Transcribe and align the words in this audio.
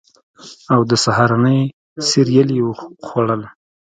او 0.73 0.81
د 0.89 0.91
سهارنۍ 1.03 1.61
سیریل 2.09 2.49
یې 2.57 2.63
خوړل 3.05 3.41